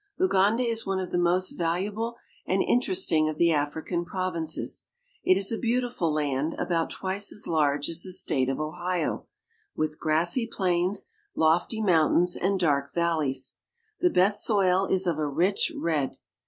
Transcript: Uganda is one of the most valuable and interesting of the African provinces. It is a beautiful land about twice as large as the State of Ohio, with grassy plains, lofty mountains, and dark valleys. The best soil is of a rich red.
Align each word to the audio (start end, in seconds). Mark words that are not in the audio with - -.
Uganda 0.17 0.63
is 0.63 0.83
one 0.83 0.99
of 0.99 1.11
the 1.11 1.17
most 1.19 1.51
valuable 1.51 2.17
and 2.47 2.63
interesting 2.63 3.29
of 3.29 3.37
the 3.37 3.51
African 3.51 4.03
provinces. 4.03 4.87
It 5.23 5.37
is 5.37 5.51
a 5.51 5.59
beautiful 5.59 6.11
land 6.11 6.55
about 6.57 6.89
twice 6.89 7.31
as 7.31 7.45
large 7.45 7.87
as 7.87 8.01
the 8.01 8.11
State 8.11 8.49
of 8.49 8.59
Ohio, 8.59 9.27
with 9.75 9.99
grassy 9.99 10.47
plains, 10.51 11.05
lofty 11.35 11.83
mountains, 11.83 12.35
and 12.35 12.59
dark 12.59 12.91
valleys. 12.95 13.57
The 13.99 14.09
best 14.09 14.43
soil 14.43 14.87
is 14.87 15.05
of 15.05 15.19
a 15.19 15.27
rich 15.27 15.71
red. 15.77 16.17